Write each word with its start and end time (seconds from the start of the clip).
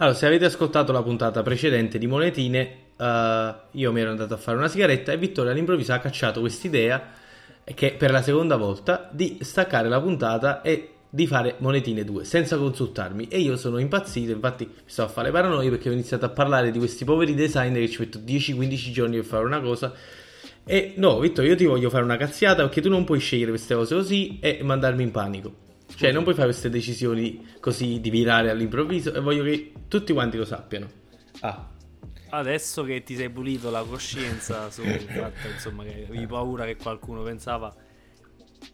Allora, 0.00 0.16
se 0.16 0.24
avete 0.24 0.46
ascoltato 0.46 0.92
la 0.92 1.02
puntata 1.02 1.42
precedente 1.42 1.98
di 1.98 2.06
Monetine, 2.06 2.76
uh, 2.96 3.54
io 3.72 3.92
mi 3.92 4.00
ero 4.00 4.08
andato 4.08 4.32
a 4.32 4.38
fare 4.38 4.56
una 4.56 4.68
sigaretta 4.68 5.12
e 5.12 5.18
Vittorio 5.18 5.50
all'improvviso 5.50 5.92
ha 5.92 5.98
cacciato 5.98 6.40
quest'idea, 6.40 7.08
che 7.74 7.92
per 7.98 8.10
la 8.10 8.22
seconda 8.22 8.56
volta, 8.56 9.10
di 9.12 9.36
staccare 9.42 9.90
la 9.90 10.00
puntata 10.00 10.62
e 10.62 10.92
di 11.10 11.26
fare 11.26 11.56
monetine 11.58 12.02
2 12.02 12.24
senza 12.24 12.56
consultarmi. 12.56 13.28
E 13.28 13.40
io 13.40 13.58
sono 13.58 13.76
impazzito 13.76 14.32
infatti 14.32 14.64
mi 14.64 14.72
sto 14.86 15.02
a 15.02 15.08
fare 15.08 15.30
paranoia 15.30 15.68
perché 15.68 15.90
ho 15.90 15.92
iniziato 15.92 16.24
a 16.24 16.30
parlare 16.30 16.70
di 16.70 16.78
questi 16.78 17.04
poveri 17.04 17.34
designer 17.34 17.82
che 17.82 17.90
ci 17.90 18.00
metto 18.00 18.20
10-15 18.20 18.92
giorni 18.92 19.16
per 19.16 19.26
fare 19.26 19.44
una 19.44 19.60
cosa. 19.60 19.92
E 20.64 20.94
no 20.96 21.18
Vittorio 21.20 21.50
io 21.50 21.56
ti 21.58 21.66
voglio 21.66 21.90
fare 21.90 22.04
una 22.04 22.16
cazziata 22.16 22.62
perché 22.62 22.80
tu 22.80 22.88
non 22.88 23.04
puoi 23.04 23.18
scegliere 23.18 23.50
queste 23.50 23.74
cose 23.74 23.94
così 23.94 24.38
e 24.40 24.60
mandarmi 24.62 25.02
in 25.02 25.10
panico 25.10 25.68
cioè 26.00 26.12
non 26.12 26.22
puoi 26.22 26.34
fare 26.34 26.48
queste 26.48 26.70
decisioni 26.70 27.46
così 27.60 28.00
di 28.00 28.08
virare 28.08 28.48
all'improvviso 28.48 29.12
e 29.12 29.20
voglio 29.20 29.44
che 29.44 29.72
tutti 29.86 30.14
quanti 30.14 30.38
lo 30.38 30.46
sappiano 30.46 30.88
ah 31.40 31.68
adesso 32.30 32.84
che 32.84 33.02
ti 33.02 33.16
sei 33.16 33.28
pulito 33.28 33.70
la 33.70 33.82
coscienza 33.82 34.70
sul 34.72 34.86
fatto 34.86 35.48
insomma 35.52 35.84
che 35.84 36.06
avevi 36.08 36.26
paura 36.26 36.64
che 36.64 36.76
qualcuno 36.76 37.22
pensava 37.22 37.74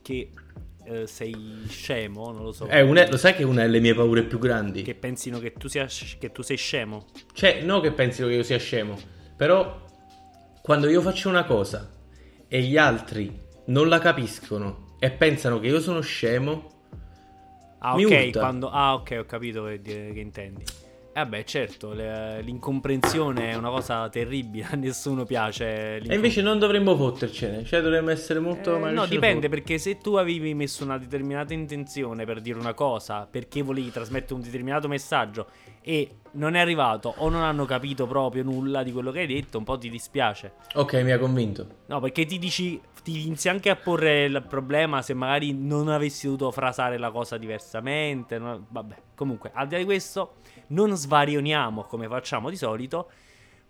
che 0.03 0.31
eh, 0.85 1.09
sei 1.09 1.65
scemo, 1.69 2.31
non 2.31 2.45
lo 2.45 2.53
so. 2.53 2.67
È 2.67 2.81
una, 2.81 3.09
lo 3.09 3.17
sai 3.17 3.35
che 3.35 3.43
è 3.43 3.45
una 3.45 3.63
delle 3.63 3.81
mie 3.81 3.93
paure 3.93 4.23
più 4.23 4.39
grandi? 4.39 4.83
Che 4.83 4.95
pensino 4.95 5.41
che 5.41 5.53
tu, 5.53 5.67
sia, 5.67 5.89
che 6.19 6.31
tu 6.31 6.43
sei 6.43 6.57
scemo. 6.57 7.07
Cioè, 7.33 7.63
no 7.63 7.81
che 7.81 7.91
pensino 7.91 8.29
che 8.29 8.35
io 8.35 8.45
sia 8.45 8.59
scemo, 8.59 8.97
però 9.37 9.85
quando 10.63 10.89
io 10.89 11.01
faccio 11.01 11.29
una 11.29 11.45
cosa 11.45 11.93
e 12.47 12.61
gli 12.63 12.77
altri 12.77 13.37
non 13.67 13.89
la 13.89 13.99
capiscono 13.99 14.97
e 15.01 15.11
pensano 15.11 15.59
che 15.59 15.67
io 15.67 15.81
sono 15.81 16.01
scemo, 16.01 16.76
ah, 17.91 17.95
ok, 17.95 18.31
quando... 18.33 18.71
ah, 18.71 18.95
ok, 18.95 19.17
ho 19.21 19.25
capito 19.25 19.65
che, 19.65 19.81
che 19.83 20.21
intendi. 20.21 20.65
Eh 21.19 21.27
beh, 21.27 21.47
certo, 21.47 21.95
le, 21.95 22.43
l'incomprensione 22.43 23.53
è 23.53 23.55
una 23.55 23.71
cosa 23.71 24.07
terribile, 24.11 24.67
a 24.73 24.77
nessuno 24.77 25.25
piace. 25.25 25.97
E 25.97 26.15
invece 26.15 26.43
non 26.43 26.59
dovremmo 26.59 26.95
fottercene, 26.95 27.65
cioè 27.65 27.81
dovremmo 27.81 28.11
essere 28.11 28.39
molto... 28.39 28.77
Eh, 28.87 28.91
no, 28.91 29.07
dipende, 29.07 29.49
perché 29.49 29.79
se 29.79 29.97
tu 29.97 30.17
avevi 30.17 30.53
messo 30.53 30.85
una 30.85 30.99
determinata 30.99 31.55
intenzione 31.55 32.27
per 32.27 32.43
dire 32.43 32.59
una 32.59 32.75
cosa, 32.75 33.27
perché 33.31 33.63
volevi 33.63 33.91
trasmettere 33.91 34.35
un 34.35 34.43
determinato 34.43 34.89
messaggio 34.89 35.47
e 35.89 36.17
non 36.33 36.57
è 36.57 36.59
arrivato 36.59 37.15
o 37.19 37.29
non 37.29 37.43
hanno 37.43 37.65
capito 37.65 38.09
proprio 38.09 38.43
nulla 38.43 38.83
di 38.83 38.91
quello 38.91 39.13
che 39.13 39.21
hai 39.21 39.27
detto, 39.29 39.57
un 39.57 39.63
po' 39.63 39.79
ti 39.79 39.89
dispiace. 39.89 40.55
Ok, 40.75 40.95
mi 41.05 41.13
ha 41.13 41.19
convinto. 41.19 41.67
No, 41.87 42.01
perché 42.01 42.27
ti 42.27 42.41
dici, 42.41 42.81
ti 43.05 43.25
inizi 43.25 43.49
anche 43.49 43.71
a 43.71 43.77
porre 43.77 44.25
il 44.25 44.45
problema 44.49 45.01
se 45.01 45.15
magari 45.15 45.53
non 45.53 45.87
avessi 45.87 46.27
dovuto 46.27 46.51
frasare 46.51 46.99
la 46.99 47.13
cosa 47.13 47.39
diversamente. 47.39 48.37
No? 48.37 48.67
Vabbè, 48.69 48.97
comunque, 49.15 49.53
al 49.55 49.69
di 49.69 49.75
là 49.75 49.79
di 49.79 49.85
questo 49.85 50.39
non 50.69 50.93
svarioniamo 50.97 51.85
come 51.85 52.09
facciamo 52.09 52.51
di 52.51 52.57
solito. 52.57 53.09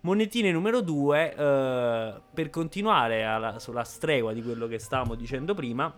Monetine 0.01 0.51
numero 0.51 0.81
2, 0.81 1.35
eh, 1.35 2.13
per 2.33 2.49
continuare 2.49 3.25
alla, 3.25 3.59
sulla 3.59 3.83
stregua 3.83 4.33
di 4.33 4.41
quello 4.41 4.65
che 4.65 4.79
stavamo 4.79 5.13
dicendo 5.13 5.53
prima. 5.53 5.93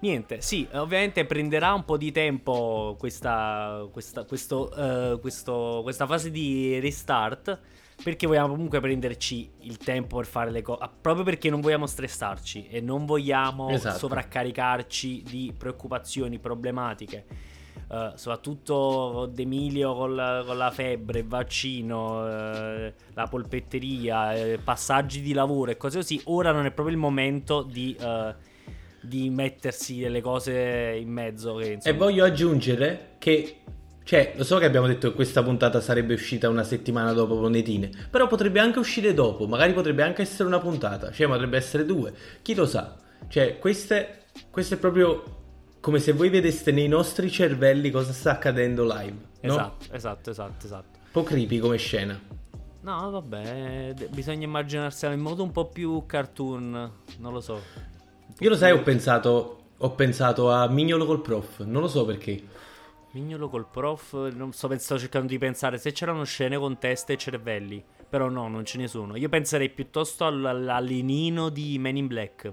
Niente, 0.00 0.40
sì, 0.40 0.66
ovviamente 0.72 1.24
prenderà 1.24 1.72
un 1.72 1.84
po' 1.84 1.96
di 1.96 2.12
tempo 2.12 2.94
questa, 2.98 3.86
questa, 3.90 4.24
questo, 4.24 4.70
uh, 4.74 5.18
questo, 5.20 5.80
questa 5.82 6.06
fase 6.06 6.30
di 6.30 6.78
restart. 6.80 7.58
Perché 8.00 8.28
vogliamo 8.28 8.50
comunque 8.50 8.78
prenderci 8.78 9.50
il 9.62 9.76
tempo 9.76 10.18
per 10.18 10.26
fare 10.26 10.52
le 10.52 10.62
cose. 10.62 10.88
Proprio 11.00 11.24
perché 11.24 11.50
non 11.50 11.60
vogliamo 11.60 11.84
stressarci 11.84 12.68
e 12.68 12.80
non 12.80 13.04
vogliamo 13.06 13.70
esatto. 13.70 13.98
sovraccaricarci 13.98 15.24
di 15.28 15.52
preoccupazioni, 15.56 16.38
problematiche 16.38 17.56
Uh, 17.88 18.14
soprattutto 18.16 19.30
D'Emilio 19.32 19.94
con 19.94 20.14
la, 20.14 20.42
con 20.46 20.58
la 20.58 20.70
febbre, 20.70 21.20
il 21.20 21.26
vaccino, 21.26 22.20
uh, 22.20 22.92
la 23.14 23.26
polpetteria, 23.30 24.32
uh, 24.32 24.62
passaggi 24.62 25.22
di 25.22 25.32
lavoro 25.32 25.70
e 25.70 25.78
cose 25.78 25.96
così, 25.96 26.20
ora 26.24 26.52
non 26.52 26.66
è 26.66 26.70
proprio 26.70 26.94
il 26.94 27.00
momento 27.00 27.62
di, 27.62 27.96
di 29.00 29.30
mettersi 29.30 30.00
delle 30.00 30.20
cose 30.20 30.96
in 31.00 31.10
mezzo. 31.10 31.56
Che, 31.56 31.78
e 31.82 31.92
voglio 31.92 32.24
aggiungere 32.24 33.14
che 33.18 33.58
cioè, 34.08 34.32
lo 34.36 34.44
so 34.44 34.56
che 34.56 34.64
abbiamo 34.64 34.86
detto 34.86 35.10
che 35.10 35.14
questa 35.14 35.42
puntata 35.42 35.82
sarebbe 35.82 36.14
uscita 36.14 36.48
una 36.48 36.62
settimana 36.62 37.12
dopo 37.12 37.34
Monetine, 37.34 37.90
però 38.10 38.26
potrebbe 38.26 38.58
anche 38.58 38.78
uscire 38.78 39.12
dopo, 39.12 39.46
magari 39.46 39.74
potrebbe 39.74 40.02
anche 40.02 40.22
essere 40.22 40.48
una 40.48 40.60
puntata, 40.60 41.12
cioè 41.12 41.26
potrebbe 41.26 41.58
essere 41.58 41.84
due, 41.84 42.14
chi 42.40 42.54
lo 42.54 42.64
sa. 42.64 42.96
Cioè, 43.28 43.58
queste, 43.58 44.22
questo 44.50 44.74
è 44.74 44.78
proprio 44.78 45.36
come 45.80 45.98
se 45.98 46.12
voi 46.12 46.30
vedeste 46.30 46.72
nei 46.72 46.88
nostri 46.88 47.30
cervelli 47.30 47.90
cosa 47.90 48.12
sta 48.12 48.30
accadendo 48.30 48.84
live. 48.84 49.16
No? 49.42 49.52
Esatto, 49.52 49.92
esatto, 49.92 50.30
esatto, 50.30 50.66
esatto. 50.66 50.98
Un 50.98 51.10
po' 51.10 51.22
creepy 51.22 51.58
come 51.58 51.76
scena. 51.76 52.18
No, 52.80 53.10
vabbè, 53.10 53.92
bisogna 54.08 54.44
immaginarsela 54.44 55.12
in 55.12 55.20
modo 55.20 55.42
un 55.42 55.50
po' 55.50 55.66
più 55.66 56.06
cartoon, 56.06 56.92
non 57.18 57.32
lo 57.34 57.40
so. 57.40 57.60
Io 58.38 58.48
lo 58.48 58.56
sai, 58.56 58.72
ho 58.72 58.82
pensato, 58.82 59.58
ho 59.76 59.90
pensato 59.92 60.50
a 60.50 60.68
Mignolo 60.68 61.06
col 61.06 61.20
prof, 61.20 61.64
non 61.64 61.82
lo 61.82 61.88
so 61.88 62.04
perché. 62.04 62.42
Mignolo 63.12 63.48
col 63.48 63.66
prof, 63.66 64.30
non 64.32 64.52
so, 64.52 64.70
sto 64.78 64.98
cercando 64.98 65.28
di 65.28 65.38
pensare 65.38 65.78
se 65.78 65.92
c'erano 65.92 66.24
scene 66.24 66.58
con 66.58 66.78
teste 66.78 67.14
e 67.14 67.16
cervelli, 67.16 67.82
però 68.08 68.28
no, 68.28 68.48
non 68.48 68.64
ce 68.64 68.78
ne 68.78 68.86
sono. 68.86 69.16
Io 69.16 69.28
penserei 69.28 69.70
piuttosto 69.70 70.24
all'alenino 70.24 71.48
di 71.48 71.78
Men 71.78 71.96
in 71.96 72.06
Black. 72.06 72.52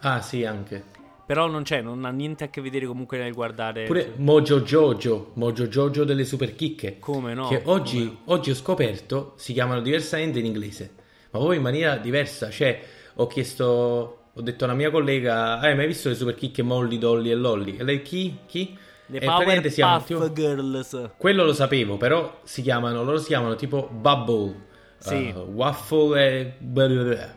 Ah, 0.00 0.20
sì, 0.20 0.44
anche. 0.44 0.98
Però 1.30 1.46
non 1.46 1.62
c'è, 1.62 1.80
non 1.80 2.04
ha 2.04 2.10
niente 2.10 2.42
a 2.42 2.48
che 2.48 2.60
vedere 2.60 2.86
comunque 2.86 3.16
nel 3.16 3.32
guardare. 3.32 3.84
Pure 3.84 4.14
Mojo 4.16 4.62
Jojo, 4.62 5.30
Mojo 5.34 5.68
Jojo 5.68 6.02
delle 6.02 6.24
super 6.24 6.56
chicche. 6.56 6.98
Come 6.98 7.34
no? 7.34 7.46
Che 7.46 7.62
oggi, 7.66 8.18
oggi 8.24 8.50
ho 8.50 8.54
scoperto 8.54 9.34
si 9.36 9.52
chiamano 9.52 9.80
diversamente 9.80 10.40
in 10.40 10.46
inglese, 10.46 10.94
ma 11.30 11.38
poi 11.38 11.56
in 11.56 11.62
maniera 11.62 11.96
diversa. 11.98 12.50
Cioè, 12.50 12.82
ho 13.14 13.28
chiesto, 13.28 14.19
ho 14.32 14.40
detto 14.42 14.64
a 14.64 14.66
una 14.68 14.76
mia 14.76 14.90
collega, 14.90 15.58
hai 15.58 15.74
mai 15.74 15.86
visto 15.86 16.08
le 16.08 16.14
super 16.14 16.34
chicche 16.34 16.62
Molly, 16.62 16.98
Dolly 16.98 17.30
e 17.30 17.34
Lolly? 17.34 17.76
E 17.76 17.84
lei 17.84 18.02
chi? 18.02 18.38
Chi? 18.46 18.78
Le 19.06 19.18
e 19.18 19.26
Power 19.26 19.60
Puff 19.60 20.32
Girls. 20.32 21.10
Quello 21.16 21.44
lo 21.44 21.52
sapevo, 21.52 21.96
però 21.96 22.40
si 22.44 22.62
chiamano, 22.62 23.02
loro 23.02 23.18
si 23.18 23.26
chiamano 23.26 23.56
tipo 23.56 23.88
Bubble. 23.90 24.68
Sì. 24.98 25.32
Uh, 25.34 25.40
waffle 25.50 26.20
e... 26.20 26.54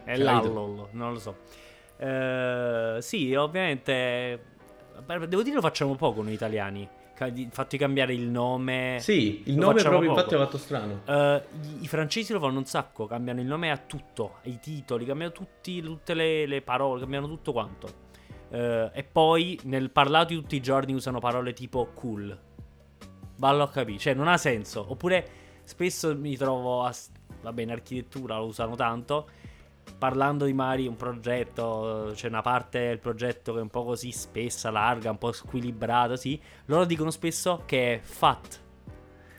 E 0.05 0.15
cioè, 0.15 0.17
l'allol, 0.17 0.89
non 0.91 1.13
lo 1.13 1.19
so. 1.19 1.37
Uh, 1.97 2.99
sì, 2.99 3.33
ovviamente. 3.33 4.51
Devo 5.27 5.41
dire 5.41 5.55
lo 5.55 5.61
facciamo 5.61 5.95
poco 5.95 6.21
noi 6.21 6.33
italiani. 6.33 6.87
Di 7.15 7.77
cambiare 7.77 8.13
il 8.13 8.27
nome. 8.27 8.97
Sì, 8.99 9.43
il 9.45 9.55
nome 9.55 9.81
proprio 9.81 10.09
poco. 10.09 10.19
infatti 10.19 10.35
è 10.35 10.37
fatto 10.37 10.57
strano. 10.57 11.01
Uh, 11.05 11.41
i, 11.65 11.83
i, 11.83 11.87
francesi 11.87 12.33
lo 12.33 12.39
fanno 12.39 12.57
un 12.57 12.65
sacco, 12.65 13.05
cambiano 13.05 13.39
il 13.39 13.45
nome 13.45 13.71
a 13.71 13.77
tutto, 13.77 14.39
ai 14.43 14.59
titoli, 14.59 15.05
cambiano 15.05 15.31
tutti, 15.31 15.81
tutte 15.81 16.13
le, 16.15 16.45
le, 16.45 16.61
parole, 16.61 17.01
cambiano 17.01 17.27
tutto 17.27 17.51
quanto. 17.51 18.01
Uh, 18.49 18.89
e 18.93 19.07
poi 19.09 19.59
nel 19.63 19.89
parlato 19.91 20.33
di 20.33 20.39
tutti 20.39 20.55
i 20.55 20.61
giorni 20.61 20.93
usano 20.93 21.19
parole 21.19 21.53
tipo 21.53 21.91
cool. 21.93 22.37
Ballo 23.37 23.63
a 23.63 23.69
capire, 23.69 23.99
cioè 23.99 24.13
non 24.13 24.27
ha 24.27 24.37
senso. 24.37 24.83
Oppure 24.89 25.27
spesso 25.63 26.15
mi 26.17 26.35
trovo 26.35 26.83
a... 26.83 26.93
Vabbè, 27.41 27.61
in 27.61 27.71
architettura 27.71 28.37
lo 28.37 28.45
usano 28.45 28.75
tanto 28.75 29.29
parlando 29.97 30.45
di 30.45 30.53
magari 30.53 30.87
un 30.87 30.95
progetto, 30.95 32.11
c'è 32.13 32.27
una 32.27 32.41
parte 32.41 32.79
del 32.87 32.99
progetto 32.99 33.53
che 33.53 33.59
è 33.59 33.61
un 33.61 33.69
po' 33.69 33.83
così 33.83 34.11
spessa, 34.11 34.69
larga, 34.69 35.11
un 35.11 35.17
po' 35.17 35.31
squilibrata, 35.31 36.15
sì, 36.15 36.39
loro 36.65 36.85
dicono 36.85 37.11
spesso 37.11 37.63
che 37.65 37.95
è 37.95 37.99
fat. 38.01 38.61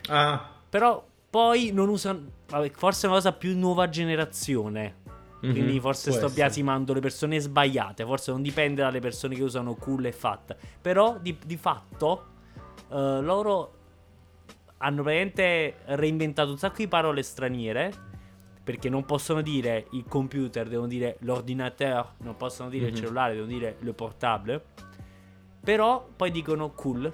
Ah. 0.07 0.49
Però 0.69 1.05
poi 1.29 1.71
non 1.71 1.89
usano, 1.89 2.23
vabbè, 2.47 2.69
forse 2.71 3.05
è 3.05 3.09
una 3.09 3.17
cosa 3.17 3.33
più 3.33 3.57
nuova 3.57 3.89
generazione. 3.89 5.03
Mm-hmm, 5.45 5.53
Quindi 5.53 5.79
forse 5.79 6.11
sto 6.11 6.25
essere. 6.25 6.33
biasimando 6.33 6.93
le 6.93 7.01
persone 7.01 7.39
sbagliate. 7.39 8.05
Forse 8.05 8.31
non 8.31 8.41
dipende 8.41 8.81
dalle 8.81 8.99
persone 8.99 9.35
che 9.35 9.43
usano 9.43 9.75
cool 9.75 10.05
e 10.05 10.11
fat. 10.11 10.55
Però 10.81 11.17
di, 11.19 11.37
di 11.45 11.57
fatto 11.57 12.25
uh, 12.87 13.21
loro 13.21 13.73
hanno 14.77 15.03
praticamente 15.03 15.75
reinventato 15.95 16.51
un 16.51 16.57
sacco 16.57 16.77
di 16.77 16.87
parole 16.87 17.21
straniere 17.21 17.93
perché 18.65 18.89
non 18.89 19.05
possono 19.05 19.41
dire 19.41 19.85
il 19.91 20.05
computer, 20.09 20.67
devono 20.67 20.87
dire 20.87 21.17
l'ordinateur, 21.19 22.13
non 22.17 22.35
possono 22.35 22.67
dire 22.67 22.85
mm-hmm. 22.85 22.93
il 22.93 22.99
mhm. 22.99 23.05
cellulare, 23.05 23.33
devono 23.33 23.51
dire 23.51 23.75
le 23.79 23.93
portable. 23.93 24.63
Però 25.63 26.09
poi 26.15 26.31
dicono 26.31 26.71
cool. 26.71 27.13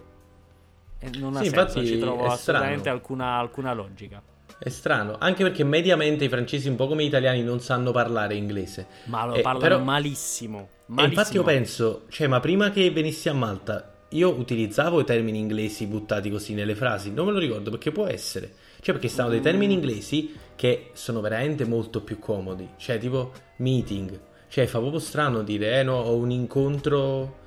E 0.98 1.10
non 1.18 1.36
ha 1.36 1.44
sì, 1.44 1.50
senso, 1.50 1.86
ci 1.86 2.00
trovo 2.00 2.28
assolutamente 2.28 2.88
alcuna, 2.88 3.38
alcuna, 3.38 3.74
logica. 3.74 4.22
È 4.58 4.70
strano, 4.70 5.18
anche 5.20 5.44
perché 5.44 5.66
mediamente 5.66 6.24
i 6.24 6.30
francesi, 6.30 6.70
un 6.70 6.76
po' 6.78 6.88
come 6.88 7.04
gli 7.04 7.08
italiani, 7.08 7.44
non 7.44 7.60
sanno 7.60 7.92
parlare 7.92 8.36
inglese. 8.36 8.88
Ma 9.06 9.26
lo 9.26 9.34
eh, 9.34 9.42
parlano 9.42 9.68
però... 9.68 9.84
malissimo. 9.84 10.70
malissimo. 10.86 11.20
infatti 11.20 11.36
io 11.36 11.44
penso, 11.44 12.06
cioè, 12.08 12.28
ma 12.28 12.40
prima 12.40 12.70
che 12.70 12.90
venissi 12.92 13.28
a 13.28 13.34
Malta, 13.34 13.94
io 14.10 14.30
utilizzavo 14.30 15.02
i 15.02 15.06
termini 15.06 15.40
inglesi 15.40 15.86
buttati 15.86 16.30
così 16.30 16.54
nelle 16.54 16.76
frasi, 16.76 17.12
non 17.12 17.26
me 17.26 17.34
lo 17.34 17.40
ricordo 17.40 17.72
perché 17.72 17.92
può 17.92 18.06
essere. 18.06 18.54
Cioè, 18.82 18.96
perché 18.96 19.10
stanno 19.10 19.30
dei 19.30 19.42
termini 19.42 19.74
inglesi 19.74 20.36
che 20.56 20.90
sono 20.94 21.22
veramente 21.22 21.66
molto 21.66 22.02
più 22.02 22.18
comodi. 22.18 22.68
Cioè, 22.78 22.98
tipo 22.98 23.32
meeting. 23.58 24.20
Cioè, 24.48 24.66
fa 24.66 24.80
proprio 24.80 25.00
strano 25.00 25.44
dire, 25.44 25.80
eh 25.80 25.84
no, 25.84 25.98
ho 25.98 26.16
un 26.16 26.32
incontro 26.32 27.38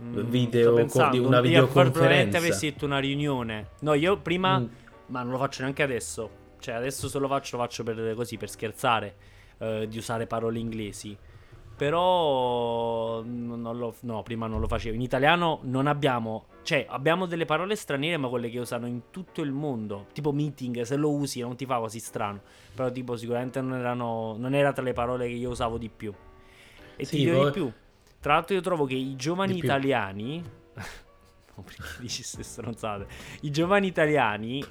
mm, 0.00 0.20
video, 0.20 0.74
pensando, 0.74 1.26
una 1.26 1.40
videoconferenza. 1.40 1.90
Probabilmente 1.90 2.36
avessi 2.36 2.70
detto 2.70 2.84
una 2.84 3.00
riunione. 3.00 3.70
No, 3.80 3.94
io 3.94 4.18
prima... 4.18 4.60
Mm. 4.60 4.66
ma 5.06 5.22
non 5.22 5.32
lo 5.32 5.38
faccio 5.38 5.62
neanche 5.62 5.82
adesso. 5.82 6.30
Cioè, 6.60 6.76
adesso 6.76 7.08
se 7.08 7.18
lo 7.18 7.26
faccio, 7.26 7.56
lo 7.56 7.62
faccio 7.64 7.82
per, 7.82 8.14
così, 8.14 8.36
per 8.36 8.48
scherzare, 8.48 9.16
eh, 9.58 9.86
di 9.88 9.98
usare 9.98 10.26
parole 10.26 10.60
inglesi. 10.60 11.16
Però 11.76 13.20
non 13.24 13.76
lo, 13.76 13.94
no, 14.00 14.22
prima 14.22 14.46
non 14.46 14.60
lo 14.60 14.68
facevo. 14.68 14.94
In 14.94 15.02
italiano 15.02 15.58
non 15.64 15.88
abbiamo, 15.88 16.46
cioè 16.64 16.86
abbiamo 16.88 17.26
delle 17.26 17.44
parole 17.44 17.76
straniere, 17.76 18.16
ma 18.16 18.28
quelle 18.28 18.50
che 18.50 18.58
usano 18.58 18.86
in 18.86 19.10
tutto 19.10 19.42
il 19.42 19.52
mondo. 19.52 20.06
Tipo 20.12 20.32
meeting, 20.32 20.80
se 20.82 20.96
lo 20.96 21.12
usi 21.12 21.40
non 21.40 21.54
ti 21.54 21.66
fa 21.66 21.78
così 21.78 22.00
strano. 22.00 22.40
Però 22.74 22.90
tipo 22.90 23.16
sicuramente 23.16 23.60
non, 23.60 23.78
erano, 23.78 24.34
non 24.36 24.54
era 24.54 24.72
tra 24.72 24.82
le 24.82 24.92
parole 24.92 25.28
che 25.28 25.34
io 25.34 25.50
usavo 25.50 25.78
di 25.78 25.88
più. 25.88 26.12
E 26.96 27.04
sì, 27.04 27.18
ti 27.18 27.30
poi... 27.30 27.44
di 27.44 27.50
più. 27.52 27.72
Tra 28.18 28.34
l'altro 28.34 28.54
io 28.54 28.62
trovo 28.62 28.86
che 28.86 28.94
i 28.94 29.14
giovani 29.14 29.58
italiani 29.58 30.42
perché 31.62 31.82
dici 32.00 32.22
queste 32.22 32.42
stronzate. 32.42 33.06
I 33.42 33.50
giovani 33.50 33.86
italiani, 33.86 34.64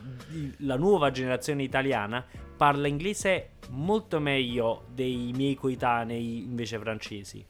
la 0.60 0.76
nuova 0.76 1.12
generazione 1.12 1.64
italiana, 1.64 2.26
parla 2.58 2.88
inglese 2.88 3.52
molto 3.70 4.20
meglio 4.20 4.86
dei 4.94 5.32
miei 5.36 5.56
coetanei 5.56 6.44
invece 6.44 6.80
francesi. 6.80 7.46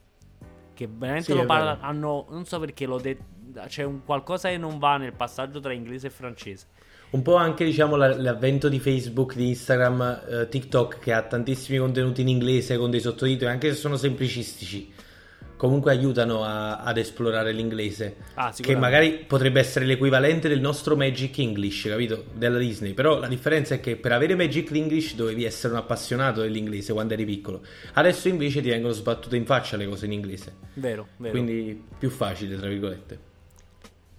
Che 0.73 0.87
veramente 0.91 1.31
sì, 1.31 1.37
lo 1.37 1.45
parlano, 1.45 1.81
hanno, 1.81 2.25
non 2.29 2.45
so 2.45 2.59
perché 2.59 2.85
lo 2.85 2.99
de- 2.99 3.17
c'è 3.67 3.83
un 3.83 4.03
qualcosa 4.03 4.49
che 4.49 4.57
non 4.57 4.77
va 4.79 4.97
nel 4.97 5.13
passaggio 5.13 5.59
tra 5.59 5.73
inglese 5.73 6.07
e 6.07 6.09
francese. 6.09 6.67
Un 7.11 7.21
po' 7.21 7.35
anche 7.35 7.63
diciamo 7.63 7.95
l'avvento 7.95 8.69
di 8.69 8.79
Facebook, 8.79 9.35
di 9.35 9.49
Instagram, 9.49 10.21
eh, 10.27 10.49
TikTok 10.49 10.99
che 10.99 11.13
ha 11.13 11.21
tantissimi 11.21 11.77
contenuti 11.77 12.21
in 12.21 12.27
inglese 12.27 12.77
con 12.77 12.89
dei 12.89 12.99
sottotitoli, 12.99 13.51
anche 13.51 13.69
se 13.69 13.75
sono 13.75 13.97
semplicistici 13.97 14.91
comunque 15.63 15.91
aiutano 15.91 16.43
a, 16.43 16.79
ad 16.79 16.97
esplorare 16.97 17.53
l'inglese. 17.53 18.17
Ah, 18.33 18.53
che 18.53 18.75
magari 18.75 19.23
potrebbe 19.25 19.61
essere 19.61 19.85
l'equivalente 19.85 20.49
del 20.49 20.59
nostro 20.59 20.97
Magic 20.97 21.37
English, 21.37 21.87
capito? 21.87 22.25
Della 22.33 22.57
Disney. 22.57 22.93
Però 22.93 23.17
la 23.17 23.29
differenza 23.29 23.75
è 23.75 23.79
che 23.79 23.95
per 23.95 24.11
avere 24.11 24.35
Magic 24.35 24.69
English 24.71 25.15
dovevi 25.15 25.45
essere 25.45 25.71
un 25.71 25.79
appassionato 25.79 26.41
dell'inglese 26.41 26.91
quando 26.91 27.13
eri 27.13 27.23
piccolo. 27.23 27.61
Adesso 27.93 28.27
invece 28.27 28.61
ti 28.61 28.67
vengono 28.67 28.91
sbattute 28.91 29.37
in 29.37 29.45
faccia 29.45 29.77
le 29.77 29.87
cose 29.87 30.05
in 30.05 30.11
inglese. 30.11 30.53
Vero, 30.73 31.07
vero. 31.15 31.31
Quindi 31.31 31.81
più 31.97 32.09
facile, 32.09 32.57
tra 32.57 32.67
virgolette. 32.67 33.31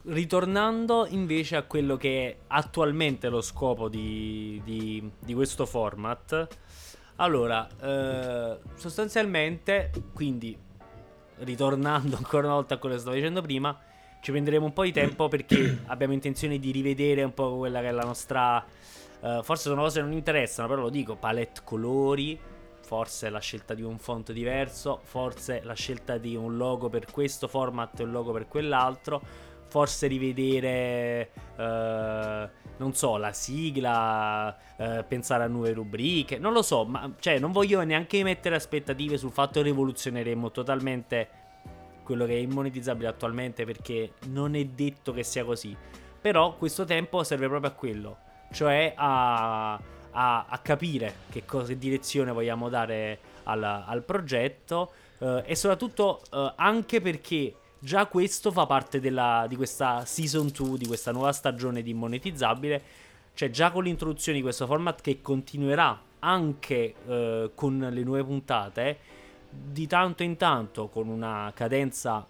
Ritornando 0.07 1.07
invece 1.09 1.57
a 1.57 1.63
quello 1.63 1.97
che 1.97 2.29
è 2.29 2.37
attualmente 2.49 3.29
lo 3.29 3.41
scopo 3.41 3.89
di, 3.89 4.61
di, 4.65 5.11
di 5.19 5.35
questo 5.35 5.65
format. 5.65 6.47
Allora, 7.17 7.67
eh, 7.81 8.59
sostanzialmente, 8.75 9.91
quindi 10.13 10.57
ritornando 11.39 12.17
ancora 12.21 12.47
una 12.47 12.57
volta 12.57 12.75
a 12.75 12.79
quello 12.79 12.97
che 12.97 13.01
stavo 13.01 13.17
dicendo 13.17 13.41
prima, 13.41 13.79
ci 14.21 14.31
prenderemo 14.31 14.67
un 14.67 14.73
po' 14.73 14.85
di 14.85 14.93
tempo 14.93 15.29
perché 15.29 15.83
abbiamo 15.87 16.13
intenzione 16.13 16.59
di 16.59 16.71
rivedere 16.71 17.23
un 17.23 17.33
po' 17.33 17.57
quella 17.57 17.81
che 17.81 17.89
è 17.89 17.93
la 17.93 18.05
nostra... 18.05 18.65
Uh, 19.21 19.43
forse 19.43 19.71
sono 19.71 19.81
cose 19.83 20.01
che 20.01 20.05
non 20.05 20.15
interessano, 20.15 20.69
però 20.69 20.83
lo 20.83 20.91
dico, 20.91 21.17
palette 21.17 21.63
colori, 21.65 22.39
forse 22.85 23.31
la 23.31 23.39
scelta 23.39 23.73
di 23.73 23.83
un 23.83 23.99
font 23.99 24.33
diverso, 24.33 25.01
forse 25.03 25.63
la 25.65 25.73
scelta 25.73 26.19
di 26.19 26.37
un 26.37 26.59
logo 26.59 26.91
per 26.91 27.11
questo 27.11 27.49
format 27.49 27.99
e 28.01 28.03
un 28.05 28.13
logo 28.13 28.33
per 28.33 28.47
quell'altro, 28.49 29.23
forse 29.75 30.07
rivedere, 30.07 31.31
uh, 31.57 32.49
non 32.77 32.93
so, 32.95 33.17
la 33.17 33.33
sigla, 33.33 34.57
uh, 34.77 35.05
pensare 35.09 35.43
a 35.43 35.49
nuove 35.49 35.73
rubriche, 35.73 36.39
non 36.39 36.53
lo 36.53 36.63
so, 36.63 36.85
ma 36.85 37.11
cioè 37.19 37.41
non 37.41 37.51
voglio 37.51 37.83
neanche 37.83 38.23
mettere 38.23 38.55
aspettative 38.55 39.19
sul 39.19 39.33
fatto 39.33 39.55
che 39.55 39.63
rivoluzioneremo 39.63 40.53
totalmente 40.53 41.29
quello 42.05 42.25
che 42.25 42.35
è 42.35 42.39
immonetizzabile 42.39 43.09
attualmente 43.09 43.65
perché 43.65 44.13
non 44.29 44.55
è 44.55 44.65
detto 44.65 45.13
che 45.13 45.25
sia 45.25 45.45
così. 45.45 45.77
Però 46.21 46.55
questo 46.55 46.85
tempo 46.85 47.25
serve 47.25 47.49
proprio 47.49 47.73
a 47.73 47.75
quello, 47.75 48.17
cioè 48.53 48.93
a, 48.95 49.73
a, 49.73 50.45
a 50.51 50.59
capire 50.59 51.15
che, 51.31 51.45
cosa, 51.45 51.67
che 51.67 51.79
direzione 51.79 52.31
vogliamo 52.31 52.69
dare 52.69 53.19
al, 53.43 53.65
al 53.65 54.05
progetto 54.05 54.93
uh, 55.19 55.43
e 55.45 55.57
soprattutto 55.57 56.23
anche 56.31 57.01
perché 57.01 57.57
Già 57.85 58.07
questo 58.07 58.51
fa 58.51 58.65
parte 58.65 58.99
della, 58.99 59.45
di 59.47 59.57
questa 59.57 60.07
season 60.07 60.49
2, 60.51 60.79
di 60.79 60.87
questa 60.87 61.13
nuova 61.13 61.33
stagione 61.33 61.83
di 61.83 61.93
monetizzabile. 61.93 62.83
Cioè, 63.35 63.51
già 63.51 63.71
con 63.71 63.85
l'introduzione 63.85 64.39
di 64.39 64.43
questo 64.43 64.65
format 64.65 65.03
che 65.03 65.21
continuerà 65.21 66.01
anche 66.21 66.95
eh, 67.07 67.51
con 67.55 67.87
le 67.93 68.03
nuove 68.03 68.25
puntate, 68.25 68.99
di 69.51 69.87
tanto 69.87 70.23
in 70.23 70.39
tanto, 70.39 70.89
con 70.89 71.09
una 71.09 71.53
cadenza 71.55 72.27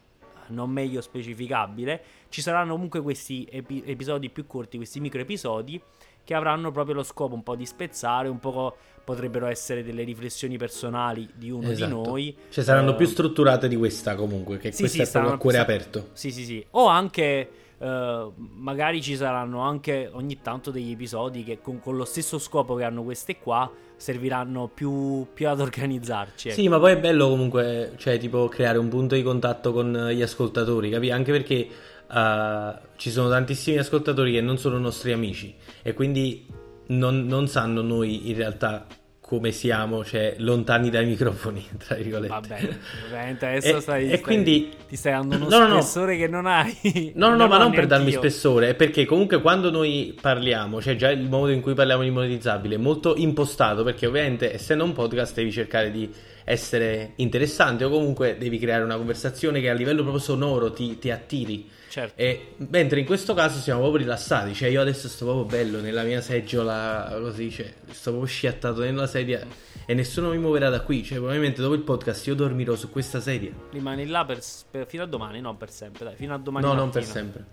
non 0.49 0.71
meglio 0.71 1.01
specificabile, 1.01 2.03
ci 2.31 2.43
saranno 2.43 2.73
comunque 2.73 3.01
questi 3.01 3.47
epi- 3.49 3.85
episodi 3.87 4.31
più 4.31 4.49
corti, 4.49 4.77
questi 4.77 4.99
micro 4.99 5.21
episodi 5.21 5.81
che 6.25 6.35
avranno 6.35 6.71
proprio 6.73 6.97
lo 6.97 7.03
scopo 7.03 7.35
un 7.35 7.43
po' 7.43 7.55
di 7.55 7.67
spezzare, 7.67 8.29
un 8.29 8.39
po' 8.39 8.77
potrebbero 9.05 9.47
essere 9.47 9.85
delle 9.85 10.03
riflessioni 10.03 10.57
personali 10.57 11.29
di 11.35 11.51
uno 11.51 11.71
esatto. 11.71 11.87
di 11.87 11.93
noi. 11.93 12.37
Cioè 12.49 12.65
saranno 12.65 12.93
uh, 12.93 12.97
più 12.97 13.07
strutturate 13.07 13.69
di 13.69 13.77
questa 13.77 14.15
comunque, 14.15 14.57
che 14.57 14.73
sì, 14.73 14.81
questa 14.81 15.05
sì, 15.05 15.09
è 15.09 15.13
proprio 15.13 15.35
a 15.35 15.39
cuore 15.39 15.59
aperto. 15.59 16.09
Sì, 16.13 16.31
sì, 16.33 16.45
sì. 16.45 16.65
O 16.71 16.87
anche... 16.87 17.51
Uh, 17.77 18.33
magari 18.37 19.03
ci 19.03 19.17
saranno 19.17 19.59
anche 19.61 20.09
ogni 20.13 20.41
tanto 20.41 20.71
degli 20.71 20.93
episodi 20.93 21.43
che 21.43 21.61
con, 21.61 21.81
con, 21.81 21.97
lo 21.97 22.05
stesso 22.05 22.39
scopo 22.39 22.77
che 22.77 22.85
hanno 22.85 23.03
queste 23.03 23.37
qua 23.39 23.71
serviranno 23.97 24.71
più, 24.73 25.27
più 25.35 25.49
ad 25.49 25.61
organizzarci. 25.61 26.49
Ecco. 26.49 26.61
Sì, 26.61 26.69
ma 26.69 26.79
poi 26.79 26.93
è 26.93 26.99
bello 26.99 27.29
comunque, 27.29 27.93
cioè 27.97 28.17
tipo 28.17 28.49
creare 28.49 28.79
un 28.79 28.89
punto 28.89 29.17
di 29.17 29.23
contatto 29.23 29.73
con 29.73 30.09
gli 30.13 30.23
ascoltatori, 30.23 30.89
capi? 30.89 31.11
Anche 31.11 31.33
perché 31.33 31.69
uh, 32.09 32.79
ci 32.97 33.11
sono 33.11 33.29
tantissimi 33.29 33.79
ascoltatori 33.79 34.33
che 34.33 34.41
non 34.41 34.59
sono 34.59 34.79
nostri 34.79 35.13
amici 35.13 35.55
e 35.83 35.93
quindi 35.95 36.47
non, 36.89 37.27
non 37.27 37.49
sanno 37.49 37.83
noi 37.83 38.29
in 38.31 38.37
realtà 38.37 38.87
come 39.27 39.53
siamo, 39.53 40.05
cioè 40.05 40.35
lontani 40.39 40.91
dai 40.91 41.07
microfoni, 41.07 41.67
tra 41.83 41.97
virgolette. 41.97 42.29
Vabbè, 42.29 42.69
ovviamente 43.07 43.47
adesso 43.47 43.79
e, 43.79 43.81
stai, 43.81 44.11
e 44.11 44.21
quindi, 44.21 44.71
ti 44.87 44.97
stai 44.97 45.13
dando 45.13 45.37
uno 45.37 45.49
no, 45.49 45.81
spessore 45.81 46.13
no. 46.13 46.19
che 46.19 46.29
non 46.29 46.45
hai. 46.45 47.13
No, 47.17 47.31
no, 47.31 47.37
no, 47.37 47.47
ma 47.47 47.57
non 47.57 47.73
per 47.73 47.87
darmi 47.87 48.11
io. 48.11 48.19
spessore, 48.19 48.69
è 48.69 48.75
perché 48.75 49.07
comunque 49.07 49.41
quando 49.41 49.71
noi 49.71 50.15
parliamo, 50.21 50.83
cioè 50.83 50.95
già 50.97 51.11
il 51.11 51.27
modo 51.27 51.51
in 51.53 51.63
cui 51.63 51.73
parliamo 51.73 52.03
di 52.03 52.11
monetizzabile 52.11 52.75
è 52.75 52.79
molto 52.79 53.15
impostato, 53.17 53.83
perché 53.83 54.07
ovviamente 54.07 54.53
essendo 54.53 54.85
un 54.85 54.93
podcast 54.93 55.35
devi 55.35 55.51
cercare 55.51 55.91
di 55.91 56.13
essere 56.45 57.13
interessante 57.17 57.85
o 57.85 57.89
comunque 57.89 58.37
devi 58.39 58.59
creare 58.59 58.85
una 58.85 58.97
conversazione 58.97 59.63
che 59.63 59.71
a 59.71 59.75
livello 59.75 60.03
proprio 60.03 60.23
sonoro 60.23 60.71
ti, 60.71 60.99
ti 60.99 61.11
attiri. 61.11 61.71
Certo. 61.95 62.21
E, 62.21 62.55
mentre 62.57 62.99
in 62.99 63.07
questo 63.07 63.35
caso 63.35 63.61
siamo 63.61 63.79
proprio 63.83 64.03
rilassati, 64.03 64.53
cioè 64.53 64.69
io 64.69 64.81
adesso 64.81 65.09
sto 65.09 65.27
proprio 65.27 65.45
bello 65.45 65.81
nella 65.81 66.03
mia 66.03 66.21
seggiola 66.21 67.09
così, 67.21 67.53
cioè 67.53 67.73
sto 67.91 68.11
proprio 68.11 68.29
sciattato 68.29 68.81
nella 68.81 69.07
sedia 69.07 69.47
e 69.87 69.95
nessuno 69.95 70.31
mi 70.31 70.39
muoverà 70.39 70.71
da 70.71 70.81
qui, 70.81 71.05
cioè 71.05 71.19
probabilmente 71.19 71.63
dopo 71.63 71.75
il 71.75 71.83
podcast 71.83 72.27
io 72.27 72.35
dormirò 72.35 72.75
su 72.75 72.91
questa 72.91 73.21
sedia. 73.21 73.53
Rimani 73.71 74.07
là 74.07 74.25
per, 74.25 74.41
per, 74.69 74.89
fino 74.89 75.05
a 75.05 75.07
domani, 75.07 75.41
no 75.41 75.55
per 75.55 75.71
sempre, 75.71 76.07
dai, 76.07 76.17
fino 76.17 76.35
a 76.35 76.39
domani. 76.39 76.65
No, 76.65 76.75
mattina. 76.75 76.85
non 76.85 76.93
per 76.93 77.05
sempre. 77.05 77.47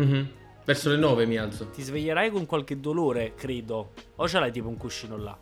Mm-hmm. 0.00 0.26
Verso 0.64 0.88
le 0.88 0.96
9 0.96 1.26
mi 1.26 1.36
alzo. 1.36 1.68
Ti 1.68 1.82
sveglierai 1.82 2.30
con 2.30 2.46
qualche 2.46 2.80
dolore, 2.80 3.34
credo. 3.34 3.92
O 4.16 4.28
ce 4.28 4.38
l'hai 4.38 4.50
tipo 4.50 4.68
un 4.68 4.78
cuscino 4.78 5.18
là? 5.18 5.38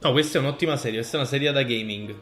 No, 0.00 0.12
questa 0.12 0.38
è 0.38 0.40
un'ottima 0.40 0.78
sedia, 0.78 1.00
questa 1.00 1.18
è 1.18 1.20
una 1.20 1.28
sedia 1.28 1.52
da 1.52 1.64
gaming. 1.64 2.14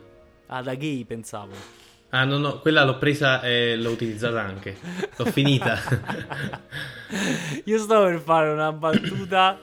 Ah, 0.47 0.61
da 0.61 0.75
gay 0.75 1.05
pensavo. 1.05 1.80
Ah, 2.11 2.25
no, 2.25 2.39
no, 2.39 2.59
quella 2.59 2.85
l'ho 2.85 2.99
presa 2.99 3.41
e 3.41 3.77
l'ho 3.77 3.91
utilizzata 3.91 4.41
anche. 4.41 4.77
L'ho 5.17 5.25
finita. 5.27 5.79
Io 7.65 7.79
sto 7.79 8.03
per 8.03 8.21
fare 8.21 8.51
una 8.51 8.73
battuta 8.73 9.59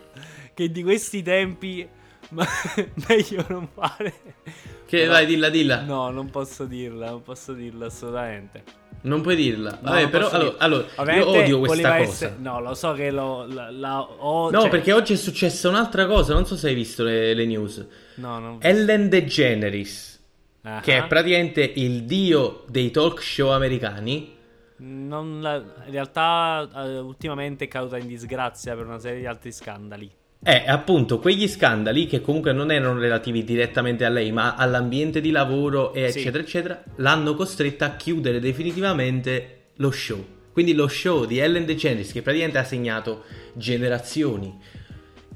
che 0.53 0.71
di 0.71 0.81
questi 0.81 1.21
tempi 1.21 1.87
meglio 3.07 3.45
non 3.49 3.67
fare. 3.73 4.13
Che 4.85 4.97
Però... 4.97 5.11
vai, 5.11 5.25
dilla, 5.25 5.49
dilla. 5.49 5.81
No, 5.81 6.09
non 6.09 6.29
posso 6.29 6.63
dirla, 6.63 7.09
non 7.09 7.21
posso 7.21 7.51
dirla 7.51 7.87
assolutamente. 7.87 8.63
Non 9.01 9.21
puoi 9.21 9.35
dirla. 9.35 9.79
No, 9.81 9.91
Vabbè, 9.91 10.09
però 10.09 10.29
allora, 10.29 10.55
allora 10.57 11.15
io 11.15 11.27
odio 11.27 11.59
questa 11.59 11.97
cosa. 11.97 12.01
Essere... 12.01 12.35
No, 12.39 12.61
lo 12.61 12.73
so 12.73 12.93
che 12.93 13.11
lo, 13.11 13.45
la, 13.45 13.69
la 13.69 14.01
ho, 14.01 14.49
No, 14.49 14.61
cioè... 14.61 14.69
perché 14.69 14.93
oggi 14.93 15.13
è 15.13 15.17
successa 15.17 15.67
un'altra 15.67 16.07
cosa. 16.07 16.33
Non 16.33 16.45
so 16.45 16.55
se 16.55 16.69
hai 16.69 16.73
visto 16.73 17.03
le, 17.03 17.33
le 17.33 17.45
news. 17.45 17.85
No, 18.15 18.39
non 18.39 18.57
Ellen 18.61 19.09
DeGeneres 19.09 20.16
uh-huh. 20.75 20.81
che 20.81 20.97
è 20.97 21.07
praticamente 21.07 21.61
il 21.61 22.03
dio 22.03 22.63
dei 22.67 22.91
talk 22.91 23.21
show 23.21 23.49
americani. 23.49 24.35
La, 24.79 25.55
in 25.85 25.91
realtà 25.91 26.69
uh, 26.71 27.03
ultimamente 27.03 27.65
è 27.65 27.67
caduta 27.67 27.97
in 27.97 28.07
disgrazia 28.07 28.75
per 28.75 28.85
una 28.85 28.99
serie 28.99 29.19
di 29.19 29.25
altri 29.25 29.51
scandali. 29.51 30.11
Eh, 30.43 30.63
appunto, 30.67 31.17
quegli 31.17 31.47
scandali 31.47 32.05
che 32.05 32.21
comunque 32.21 32.53
non 32.53 32.71
erano 32.71 32.99
relativi 32.99 33.43
direttamente 33.43 34.05
a 34.05 34.09
lei, 34.09 34.31
ma 34.31 34.53
all'ambiente 34.53 35.19
di 35.19 35.31
lavoro, 35.31 35.93
e 35.93 36.11
sì. 36.11 36.19
eccetera, 36.19 36.43
eccetera, 36.43 36.83
l'hanno 36.97 37.33
costretta 37.33 37.85
a 37.87 37.95
chiudere 37.95 38.39
definitivamente 38.39 39.71
lo 39.77 39.89
show. 39.89 40.23
Quindi 40.53 40.73
lo 40.73 40.87
show 40.87 41.25
di 41.25 41.39
Ellen 41.39 41.65
DeGeneres, 41.65 42.11
che 42.11 42.21
praticamente 42.21 42.59
ha 42.59 42.63
segnato 42.63 43.23
generazioni, 43.53 44.55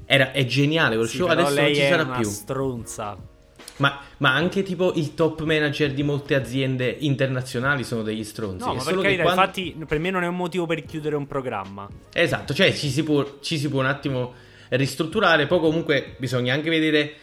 era, 0.04 0.30
è 0.30 0.44
geniale 0.44 0.94
quel 0.94 1.08
sì, 1.08 1.16
show, 1.16 1.26
adesso 1.26 1.60
non 1.60 1.74
ci 1.74 1.80
sarà 1.80 2.04
più. 2.06 2.24
stronza. 2.24 3.16
Ma, 3.76 4.00
ma, 4.18 4.34
anche 4.34 4.62
tipo 4.62 4.92
il 4.94 5.14
top 5.14 5.42
manager 5.42 5.92
di 5.92 6.02
molte 6.02 6.34
aziende 6.34 6.94
internazionali 7.00 7.84
sono 7.84 8.02
degli 8.02 8.24
stronzi. 8.24 8.66
No, 8.66 8.74
ma 8.74 8.82
per 8.82 8.98
carità, 8.98 9.22
quando... 9.22 9.40
infatti 9.40 9.76
per 9.86 9.98
me 9.98 10.10
non 10.10 10.22
è 10.22 10.26
un 10.26 10.36
motivo 10.36 10.66
per 10.66 10.84
chiudere 10.84 11.16
un 11.16 11.26
programma. 11.26 11.88
Esatto, 12.12 12.54
cioè 12.54 12.72
ci 12.74 12.90
si 12.90 13.02
può, 13.02 13.38
ci 13.40 13.58
si 13.58 13.68
può 13.68 13.80
un 13.80 13.86
attimo 13.86 14.34
ristrutturare. 14.68 15.46
Poi 15.46 15.60
comunque 15.60 16.14
bisogna 16.18 16.54
anche 16.54 16.70
vedere 16.70 17.14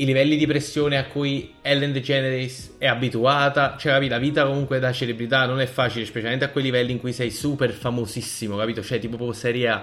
i 0.00 0.04
livelli 0.04 0.36
di 0.36 0.46
pressione 0.46 0.96
a 0.96 1.04
cui 1.04 1.54
Ellen 1.60 1.92
DeGeneres 1.92 2.76
è 2.78 2.86
abituata. 2.86 3.76
Cioè, 3.78 3.92
capi, 3.92 4.08
la 4.08 4.18
vita 4.18 4.46
comunque 4.46 4.78
da 4.78 4.92
celebrità 4.92 5.44
non 5.46 5.60
è 5.60 5.66
facile, 5.66 6.06
specialmente 6.06 6.44
a 6.44 6.48
quei 6.48 6.64
livelli 6.64 6.92
in 6.92 7.00
cui 7.00 7.12
sei 7.12 7.30
super 7.30 7.70
famosissimo, 7.70 8.56
capito? 8.56 8.82
Cioè, 8.82 8.98
tipo 8.98 9.32
serie 9.32 9.68
A. 9.68 9.82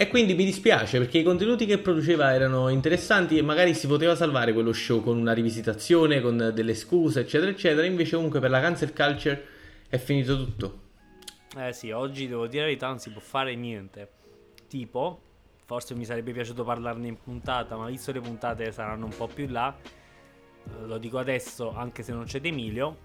E 0.00 0.06
quindi 0.06 0.34
mi 0.34 0.44
dispiace 0.44 0.98
perché 0.98 1.18
i 1.18 1.24
contenuti 1.24 1.66
che 1.66 1.78
produceva 1.78 2.32
erano 2.32 2.68
interessanti 2.68 3.36
e 3.36 3.42
magari 3.42 3.74
si 3.74 3.88
poteva 3.88 4.14
salvare 4.14 4.52
quello 4.52 4.72
show 4.72 5.02
con 5.02 5.18
una 5.18 5.32
rivisitazione, 5.32 6.20
con 6.20 6.52
delle 6.54 6.76
scuse, 6.76 7.18
eccetera, 7.18 7.50
eccetera. 7.50 7.84
Invece, 7.84 8.14
comunque, 8.14 8.38
per 8.38 8.50
la 8.50 8.60
cancel 8.60 8.92
culture 8.92 9.44
è 9.88 9.98
finito 9.98 10.36
tutto. 10.36 10.82
Eh 11.56 11.72
sì, 11.72 11.90
oggi 11.90 12.28
devo 12.28 12.46
dire 12.46 12.60
la 12.60 12.66
verità, 12.66 12.86
non 12.86 13.00
si 13.00 13.10
può 13.10 13.20
fare 13.20 13.56
niente. 13.56 14.08
Tipo, 14.68 15.20
forse 15.64 15.96
mi 15.96 16.04
sarebbe 16.04 16.30
piaciuto 16.30 16.62
parlarne 16.62 17.08
in 17.08 17.20
puntata, 17.20 17.74
ma 17.76 17.88
visto 17.88 18.12
le 18.12 18.20
puntate 18.20 18.70
saranno 18.70 19.06
un 19.06 19.16
po' 19.16 19.26
più 19.26 19.48
là, 19.48 19.76
eh, 19.76 20.86
lo 20.86 20.98
dico 20.98 21.18
adesso 21.18 21.74
anche 21.74 22.04
se 22.04 22.12
non 22.12 22.22
c'è 22.22 22.38
Emilio. 22.40 22.98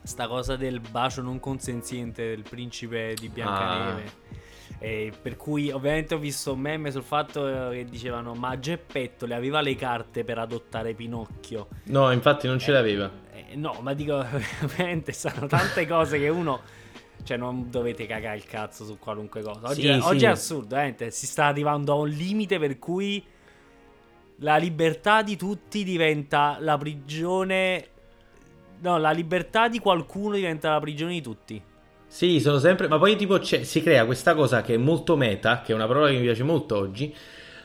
Sta 0.00 0.28
cosa 0.28 0.54
del 0.54 0.78
bacio 0.78 1.22
non 1.22 1.40
consenziente 1.40 2.28
del 2.28 2.44
principe 2.48 3.16
di 3.18 3.28
Biancaneve. 3.28 4.04
Ah. 4.04 4.42
E 4.78 5.12
per 5.20 5.36
cui 5.36 5.70
ovviamente 5.70 6.14
ho 6.14 6.18
visto 6.18 6.52
un 6.52 6.60
meme 6.60 6.90
sul 6.90 7.02
fatto 7.02 7.70
che 7.70 7.86
dicevano 7.88 8.34
ma 8.34 8.58
Geppetto 8.58 9.24
le 9.24 9.34
aveva 9.34 9.60
le 9.60 9.74
carte 9.76 10.24
per 10.24 10.38
adottare 10.38 10.94
Pinocchio. 10.94 11.68
No, 11.84 12.10
infatti 12.10 12.46
non 12.46 12.58
ce 12.58 12.72
le 12.72 12.78
aveva. 12.78 13.10
Eh, 13.32 13.56
no, 13.56 13.78
ma 13.80 13.94
dico, 13.94 14.16
ovviamente 14.62 15.12
sono 15.12 15.46
tante 15.46 15.86
cose 15.86 16.18
che 16.18 16.28
uno 16.28 16.60
cioè, 17.24 17.38
non 17.38 17.70
dovete 17.70 18.06
cagare 18.06 18.36
il 18.36 18.44
cazzo 18.44 18.84
su 18.84 18.98
qualunque 18.98 19.42
cosa. 19.42 19.68
Oggi, 19.68 19.80
sì, 19.80 19.88
è, 19.88 20.00
sì. 20.00 20.06
oggi 20.06 20.24
è, 20.26 20.28
assurdo, 20.28 20.76
eh? 20.76 20.94
si 21.10 21.26
sta 21.26 21.46
arrivando 21.46 21.92
a 21.92 21.96
un 21.96 22.08
limite 22.08 22.58
per 22.58 22.78
cui 22.78 23.24
la 24.38 24.56
libertà 24.56 25.22
di 25.22 25.36
tutti 25.36 25.82
diventa 25.84 26.58
la 26.60 26.76
prigione. 26.76 27.88
No, 28.80 28.98
la 28.98 29.12
libertà 29.12 29.68
di 29.68 29.78
qualcuno 29.78 30.34
diventa 30.34 30.70
la 30.70 30.80
prigione 30.80 31.12
di 31.12 31.22
tutti. 31.22 31.62
Sì, 32.14 32.38
sono 32.38 32.60
sempre. 32.60 32.86
Ma 32.86 32.96
poi, 32.96 33.16
tipo, 33.16 33.42
si 33.42 33.82
crea 33.82 34.04
questa 34.04 34.34
cosa 34.34 34.62
che 34.62 34.74
è 34.74 34.76
molto 34.76 35.16
meta, 35.16 35.62
che 35.62 35.72
è 35.72 35.74
una 35.74 35.88
parola 35.88 36.06
che 36.10 36.14
mi 36.14 36.22
piace 36.22 36.44
molto 36.44 36.76
oggi. 36.76 37.12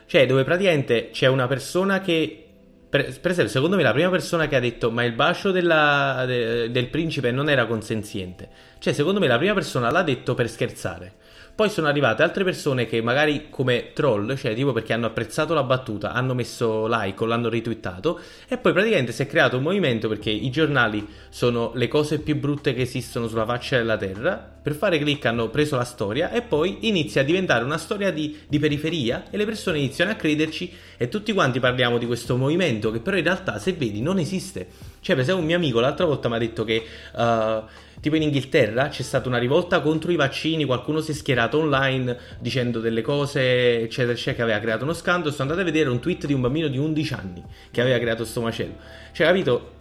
Cioè, 0.08 0.26
dove 0.26 0.44
praticamente 0.44 1.12
c'è 1.12 1.28
una 1.28 1.46
persona 1.46 2.02
che 2.02 2.49
per, 2.90 3.20
per, 3.20 3.32
esempio, 3.32 3.54
secondo 3.54 3.76
me 3.76 3.84
la 3.84 3.94
prima 3.94 4.10
persona 4.10 4.48
che 4.48 4.56
ha 4.56 4.60
detto 4.60 4.90
ma 4.90 5.04
il 5.04 5.14
bacio 5.14 5.52
della, 5.52 6.24
de, 6.26 6.72
del 6.72 6.88
principe 6.88 7.32
non 7.32 7.48
era 7.48 7.68
consenziente, 7.68 8.50
cioè 8.80 8.94
secondo 8.94 9.20
me 9.20 9.28
la 9.28 9.38
prima 9.38 9.54
persona 9.54 9.92
l'ha 9.92 10.02
detto 10.02 10.34
per 10.34 10.50
scherzare. 10.50 11.14
Poi 11.60 11.70
sono 11.70 11.88
arrivate 11.88 12.24
altre 12.24 12.46
persone 12.46 12.86
che 12.86 13.02
magari 13.02 13.48
come 13.50 13.92
troll, 13.92 14.34
cioè 14.38 14.56
tipo 14.56 14.72
perché 14.72 14.94
hanno 14.94 15.08
apprezzato 15.08 15.54
la 15.54 15.64
battuta, 15.64 16.14
hanno 16.14 16.34
messo 16.34 16.88
like 16.88 17.22
o 17.22 17.28
l'hanno 17.28 17.50
retweetato 17.50 18.18
e 18.48 18.58
poi 18.58 18.72
praticamente 18.72 19.12
si 19.12 19.24
è 19.24 19.28
creato 19.28 19.58
un 19.58 19.64
movimento 19.64 20.08
perché 20.08 20.30
i 20.30 20.50
giornali 20.52 21.06
sono 21.28 21.74
le 21.76 21.90
cose 21.90 22.20
più 22.20 22.38
brutte 22.38 22.74
che 22.74 22.84
esistono 22.84 23.28
sulla 23.28 23.44
faccia 23.44 23.76
della 23.76 23.98
terra. 23.98 24.38
Per 24.62 24.74
fare 24.74 25.00
click 25.00 25.26
hanno 25.26 25.50
preso 25.50 25.76
la 25.76 25.84
storia 25.84 26.32
e 26.32 26.44
poi 26.44 26.88
inizia 26.88 27.24
a 27.24 27.26
diventare 27.26 27.66
una 27.66 27.78
storia 27.78 28.10
di, 28.12 28.40
di 28.48 28.58
periferia 28.58 29.26
e 29.30 29.36
le 29.36 29.44
persone 29.44 29.80
iniziano 29.80 30.12
a 30.12 30.16
crederci 30.16 30.72
e 30.96 31.10
tutti 31.10 31.34
quanti 31.34 31.60
parliamo 31.60 31.98
di 31.98 32.06
questo 32.06 32.38
movimento 32.38 32.79
che 32.80 33.00
però 33.00 33.18
in 33.18 33.24
realtà 33.24 33.60
se 33.60 33.74
vedi 33.74 34.02
non 34.02 34.18
esiste. 34.20 34.68
Cioè 35.02 35.16
per 35.16 35.24
esempio 35.24 35.42
un 35.42 35.46
mio 35.46 35.58
amico 35.58 35.80
l'altra 35.80 36.06
volta 36.06 36.30
mi 36.30 36.36
ha 36.36 36.40
detto 36.40 36.64
che... 36.64 36.84
Uh, 37.14 37.88
Tipo 38.02 38.16
in 38.16 38.22
Inghilterra 38.22 38.88
c'è 38.88 39.02
stata 39.02 39.28
una 39.28 39.38
rivolta 39.38 39.82
contro 39.82 40.10
i 40.12 40.16
vaccini, 40.16 40.64
qualcuno 40.64 41.02
si 41.02 41.12
è 41.12 41.14
schierato 41.14 41.60
online 41.60 42.18
dicendo 42.40 42.80
delle 42.80 43.02
cose, 43.02 43.82
eccetera, 43.82 44.14
eccetera, 44.14 44.36
che 44.38 44.42
aveva 44.44 44.60
creato 44.60 44.86
uno 44.86 44.94
scandalo. 44.94 45.32
Sono 45.32 45.50
andato 45.50 45.60
a 45.60 45.70
vedere 45.70 45.90
un 45.90 46.00
tweet 46.00 46.26
di 46.26 46.34
un 46.34 46.40
bambino 46.40 46.70
di 46.70 46.78
11 46.78 47.14
anni 47.14 47.44
che 47.70 47.82
aveva 47.82 48.00
creato 48.00 48.24
sto 48.24 48.42
macello. 48.42 48.76
Cioè, 49.12 49.28
capito? 49.28 49.78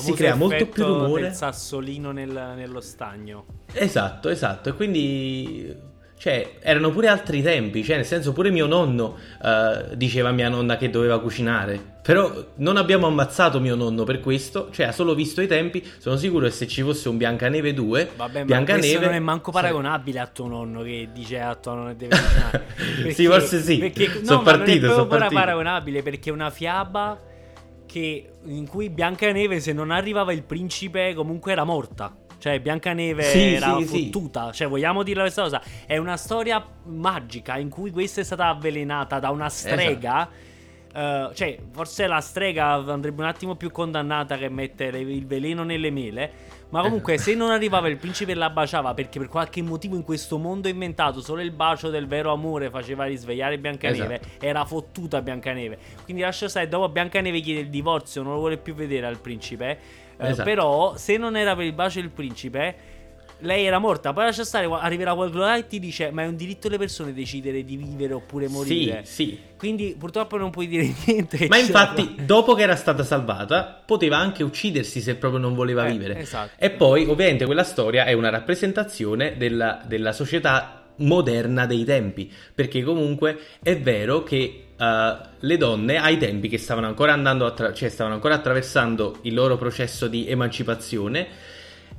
si 0.00 0.12
crea 0.12 0.34
molto 0.34 0.66
più 0.66 0.84
rumore. 0.84 1.28
Il 1.28 1.32
sassolino 1.32 2.12
nel, 2.12 2.52
nello 2.56 2.80
stagno. 2.80 3.46
Esatto, 3.72 4.28
esatto. 4.28 4.68
E 4.68 4.72
quindi 4.74 5.74
cioè, 6.22 6.52
erano 6.60 6.90
pure 6.90 7.08
altri 7.08 7.42
tempi, 7.42 7.82
cioè, 7.82 7.96
nel 7.96 8.04
senso, 8.04 8.32
pure 8.32 8.52
mio 8.52 8.66
nonno 8.66 9.16
uh, 9.42 9.96
diceva 9.96 10.28
a 10.28 10.32
mia 10.32 10.48
nonna 10.48 10.76
che 10.76 10.88
doveva 10.88 11.20
cucinare. 11.20 11.96
Però 12.00 12.32
non 12.58 12.76
abbiamo 12.76 13.08
ammazzato 13.08 13.58
mio 13.58 13.74
nonno 13.74 14.04
per 14.04 14.20
questo, 14.20 14.68
cioè, 14.70 14.86
ha 14.86 14.92
solo 14.92 15.16
visto 15.16 15.40
i 15.40 15.48
tempi. 15.48 15.84
Sono 15.98 16.16
sicuro 16.16 16.44
che 16.44 16.52
se 16.52 16.68
ci 16.68 16.82
fosse 16.82 17.08
un 17.08 17.16
Biancaneve 17.16 17.74
2, 17.74 18.10
Vabbè, 18.14 18.44
Biancaneve. 18.44 18.98
Ma 19.00 19.06
non 19.06 19.14
è 19.14 19.18
manco 19.18 19.50
paragonabile 19.50 20.20
a 20.20 20.28
tuo 20.28 20.46
nonno 20.46 20.82
che 20.82 21.08
dice 21.12 21.40
a 21.40 21.56
tua 21.56 21.74
nonna 21.74 21.88
che 21.88 21.96
deve 21.96 22.16
cucinare. 22.16 22.66
Perché, 22.76 23.10
sì, 23.14 23.26
forse 23.26 23.60
sì. 23.60 23.78
Perché, 23.78 24.06
no, 24.20 24.24
sono 24.24 24.42
partito, 24.42 24.86
non 24.86 25.00
è 25.00 25.06
proprio 25.08 25.28
paragonabile 25.28 26.02
perché 26.04 26.30
è 26.30 26.32
una 26.32 26.50
fiaba 26.50 27.18
che, 27.84 28.30
in 28.44 28.68
cui 28.68 28.90
Biancaneve, 28.90 29.58
se 29.58 29.72
non 29.72 29.90
arrivava 29.90 30.32
il 30.32 30.44
principe, 30.44 31.14
comunque 31.14 31.50
era 31.50 31.64
morta. 31.64 32.16
Cioè, 32.42 32.58
Biancaneve 32.58 33.22
sì, 33.22 33.54
era 33.54 33.76
sì, 33.78 33.84
fottuta. 33.84 34.46
Sì. 34.50 34.58
Cioè, 34.58 34.66
vogliamo 34.66 35.04
dire 35.04 35.20
questa 35.20 35.42
cosa? 35.42 35.62
È 35.86 35.96
una 35.96 36.16
storia 36.16 36.60
magica 36.86 37.56
in 37.56 37.68
cui 37.68 37.92
questa 37.92 38.20
è 38.20 38.24
stata 38.24 38.48
avvelenata 38.48 39.20
da 39.20 39.30
una 39.30 39.48
strega. 39.48 40.28
Esatto. 40.28 41.30
Uh, 41.30 41.32
cioè, 41.34 41.56
forse 41.70 42.08
la 42.08 42.20
strega 42.20 42.72
andrebbe 42.72 43.22
un 43.22 43.28
attimo 43.28 43.54
più 43.54 43.70
condannata 43.70 44.36
che 44.36 44.48
mettere 44.48 44.98
il 44.98 45.24
veleno 45.24 45.62
nelle 45.62 45.92
mele. 45.92 46.32
Ma 46.72 46.80
comunque, 46.80 47.18
se 47.18 47.34
non 47.34 47.50
arrivava 47.50 47.86
il 47.88 47.98
principe 47.98 48.32
e 48.32 48.34
la 48.34 48.48
baciava, 48.48 48.94
perché 48.94 49.18
per 49.18 49.28
qualche 49.28 49.60
motivo 49.60 49.94
in 49.94 50.04
questo 50.04 50.38
mondo 50.38 50.68
inventato 50.68 51.20
solo 51.20 51.42
il 51.42 51.50
bacio 51.50 51.90
del 51.90 52.06
vero 52.06 52.32
amore 52.32 52.70
faceva 52.70 53.04
risvegliare 53.04 53.58
Biancaneve, 53.58 54.20
esatto. 54.20 54.44
era 54.44 54.64
fottuta 54.64 55.20
Biancaneve. 55.20 55.78
Quindi 56.04 56.22
lascia 56.22 56.48
stare, 56.48 56.68
dopo 56.68 56.88
Biancaneve 56.88 57.40
chiede 57.40 57.60
il 57.60 57.68
divorzio, 57.68 58.22
non 58.22 58.32
lo 58.32 58.38
vuole 58.38 58.56
più 58.56 58.72
vedere 58.74 59.04
al 59.04 59.18
principe. 59.18 59.78
Eh, 60.16 60.28
esatto. 60.28 60.48
però, 60.48 60.96
se 60.96 61.18
non 61.18 61.36
era 61.36 61.54
per 61.54 61.66
il 61.66 61.74
bacio 61.74 62.00
del 62.00 62.08
principe, 62.08 63.00
lei 63.42 63.66
era 63.66 63.78
morta. 63.78 64.12
Poi 64.12 64.24
lascia 64.24 64.44
stare, 64.44 64.66
arriverà 64.66 65.14
qualcuno 65.14 65.44
là 65.44 65.56
e 65.56 65.66
ti 65.66 65.78
dice: 65.78 66.10
Ma 66.10 66.22
è 66.22 66.26
un 66.26 66.36
diritto 66.36 66.68
delle 66.68 66.78
persone 66.78 67.12
decidere 67.12 67.64
di 67.64 67.76
vivere 67.76 68.14
oppure 68.14 68.48
morire. 68.48 69.02
Sì, 69.04 69.24
sì. 69.24 69.38
Quindi 69.56 69.94
purtroppo 69.98 70.36
non 70.36 70.50
puoi 70.50 70.66
dire 70.66 70.92
niente. 71.06 71.46
Ma 71.48 71.58
infatti, 71.58 72.16
dopo 72.24 72.54
che 72.54 72.62
era 72.62 72.76
stata 72.76 73.04
salvata, 73.04 73.82
poteva 73.84 74.16
anche 74.16 74.42
uccidersi 74.42 75.00
se 75.00 75.14
proprio 75.16 75.40
non 75.40 75.54
voleva 75.54 75.86
eh, 75.86 75.92
vivere. 75.92 76.18
Esatto. 76.18 76.52
E 76.56 76.70
poi, 76.70 77.06
ovviamente, 77.06 77.44
quella 77.44 77.64
storia 77.64 78.04
è 78.04 78.12
una 78.12 78.30
rappresentazione 78.30 79.36
della, 79.36 79.82
della 79.86 80.12
società 80.12 80.82
moderna 80.96 81.66
dei 81.66 81.84
tempi. 81.84 82.30
Perché 82.54 82.82
comunque 82.82 83.38
è 83.62 83.78
vero 83.78 84.22
che 84.22 84.64
uh, 84.76 85.26
le 85.38 85.56
donne 85.56 85.98
ai 85.98 86.18
tempi 86.18 86.48
che 86.48 86.58
stavano 86.58 86.86
ancora 86.86 87.12
andando, 87.12 87.46
attra- 87.46 87.72
cioè 87.72 87.88
stavano 87.88 88.16
ancora 88.16 88.34
attraversando 88.34 89.18
il 89.22 89.34
loro 89.34 89.56
processo 89.56 90.08
di 90.08 90.26
emancipazione, 90.28 91.26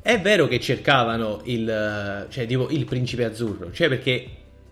è 0.04 0.22
vero 0.22 0.48
che 0.48 0.60
cercavano 0.60 1.42
il, 1.46 2.28
cioè, 2.30 2.46
tipo, 2.46 2.70
il 2.70 2.86
principe 2.86 3.24
azzurro, 3.24 3.72
cioè 3.72 3.90
perché 3.90 4.28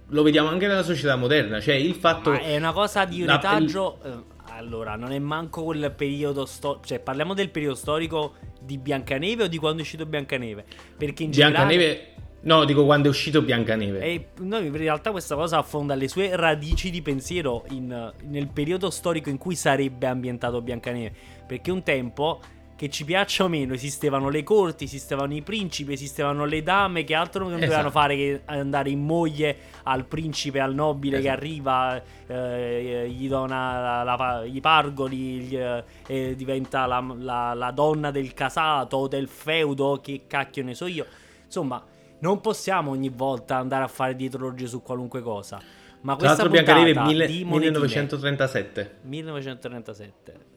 lo 0.09 0.21
vediamo 0.21 0.50
anche 0.50 0.67
nella 0.67 0.83
società 0.83 1.15
moderna, 1.15 1.59
cioè 1.59 1.73
il 1.73 1.95
fatto... 1.95 2.29
Ma 2.29 2.41
è 2.41 2.57
una 2.57 2.73
cosa 2.73 3.05
di 3.05 3.25
retaggio... 3.25 3.97
La. 4.03 4.09
Eh, 4.09 4.29
allora, 4.53 4.95
non 4.95 5.11
è 5.13 5.17
manco 5.17 5.63
quel 5.63 5.91
periodo 5.95 6.45
storico. 6.45 6.85
Cioè, 6.85 7.00
parliamo 7.00 7.33
del 7.33 7.50
periodo 7.50 7.73
storico 7.73 8.33
di 8.59 8.77
Biancaneve 8.77 9.43
o 9.43 9.47
di 9.47 9.57
quando 9.57 9.79
è 9.79 9.81
uscito 9.81 10.05
Biancaneve? 10.05 10.65
Perché 10.97 11.23
in 11.23 11.31
Biancaneve 11.31 11.83
generale... 11.83 12.09
No, 12.41 12.65
dico 12.65 12.83
quando 12.83 13.07
è 13.07 13.09
uscito 13.09 13.41
Biancaneve. 13.41 14.00
E 14.01 14.27
no, 14.39 14.59
in 14.59 14.75
realtà 14.75 15.11
questa 15.11 15.35
cosa 15.35 15.59
affonda 15.59 15.95
le 15.95 16.07
sue 16.07 16.35
radici 16.35 16.89
di 16.91 17.01
pensiero 17.01 17.63
in, 17.69 18.11
nel 18.25 18.47
periodo 18.50 18.89
storico 18.89 19.29
in 19.29 19.38
cui 19.38 19.55
sarebbe 19.55 20.05
ambientato 20.07 20.61
Biancaneve. 20.61 21.13
Perché 21.47 21.71
un 21.71 21.81
tempo, 21.81 22.41
che 22.81 22.89
ci 22.89 23.05
piaccia 23.05 23.43
o 23.43 23.47
meno, 23.47 23.75
esistevano 23.75 24.29
le 24.29 24.41
corti, 24.41 24.85
esistevano 24.85 25.35
i 25.35 25.43
principi, 25.43 25.93
esistevano 25.93 26.45
le 26.45 26.63
dame 26.63 27.03
che 27.03 27.13
altro 27.13 27.43
non 27.43 27.51
esatto. 27.51 27.65
dovevano 27.65 27.91
fare 27.91 28.15
che 28.15 28.41
andare 28.45 28.89
in 28.89 29.05
moglie 29.05 29.55
al 29.83 30.03
principe, 30.05 30.59
al 30.59 30.73
nobile 30.73 31.19
esatto. 31.19 31.29
che 31.29 31.38
arriva, 31.39 32.01
eh, 32.25 33.07
gli 33.07 33.27
dona 33.27 34.03
la, 34.03 34.15
la, 34.15 34.43
i 34.45 34.59
pargoli, 34.61 35.41
gli, 35.41 35.55
eh, 35.57 36.33
diventa 36.35 36.88
la, 36.88 37.53
la, 37.53 37.71
donna 37.71 38.09
del 38.09 38.33
casato, 38.33 39.05
del 39.05 39.27
feudo, 39.27 40.00
che 40.01 40.23
cacchio 40.25 40.63
ne 40.63 40.73
so 40.73 40.88
io. 40.88 41.05
Insomma 41.45 41.85
non 42.21 42.41
possiamo 42.41 42.89
ogni 42.89 43.09
volta 43.09 43.57
andare 43.57 43.83
a 43.83 43.89
fare 43.89 44.15
dietrologie 44.15 44.65
su 44.65 44.81
qualunque 44.81 45.21
cosa. 45.21 45.61
Ma 46.01 46.15
Tra 46.15 46.29
l'altro 46.29 46.50
Biancaneve 46.50 47.00
mille, 47.00 47.27
1937. 47.27 48.97
1937. 49.03 50.50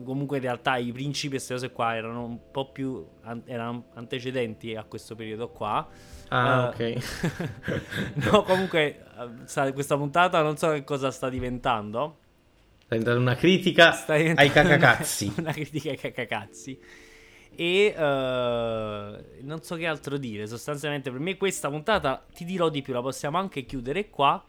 Eh, 0.00 0.04
comunque 0.04 0.38
in 0.38 0.42
realtà 0.42 0.76
i 0.76 0.92
principi 0.92 1.34
e 1.34 1.38
queste 1.38 1.54
cose 1.54 1.70
qua 1.70 1.96
erano 1.96 2.24
un 2.24 2.50
po' 2.50 2.70
più 2.70 3.06
an- 3.22 3.42
erano 3.46 3.86
antecedenti 3.94 4.74
a 4.74 4.84
questo 4.84 5.14
periodo 5.14 5.50
qua. 5.50 5.86
Ah, 6.28 6.64
uh, 6.64 6.68
ok. 6.68 6.96
no, 8.30 8.42
comunque 8.42 9.04
questa 9.72 9.96
puntata 9.96 10.42
non 10.42 10.56
so 10.56 10.70
che 10.70 10.84
cosa 10.84 11.10
sta 11.10 11.28
diventando. 11.28 12.18
Sta 12.84 12.94
diventando 12.96 13.20
una 13.20 13.34
critica 13.34 14.04
ai 14.06 14.50
cacacazzi. 14.50 15.32
una 15.38 15.52
critica 15.52 15.90
ai 15.90 15.96
cacacazzi. 15.96 16.80
E 17.56 17.94
uh, 17.96 19.44
non 19.44 19.62
so 19.62 19.76
che 19.76 19.86
altro 19.86 20.16
dire. 20.16 20.46
Sostanzialmente, 20.46 21.10
per 21.10 21.20
me, 21.20 21.36
questa 21.36 21.68
puntata 21.68 22.24
ti 22.32 22.44
dirò 22.44 22.68
di 22.68 22.80
più. 22.80 22.92
La 22.92 23.02
possiamo 23.02 23.38
anche 23.38 23.64
chiudere 23.64 24.08
qua. 24.08 24.42